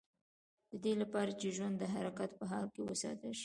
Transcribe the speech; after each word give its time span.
د 0.71 0.73
دې 0.83 0.93
لپاره 1.01 1.31
چې 1.39 1.47
ژوند 1.57 1.75
د 1.79 1.83
حرکت 1.93 2.31
په 2.39 2.45
حال 2.51 2.65
کې 2.73 2.81
وساتل 2.89 3.31
شي. 3.37 3.39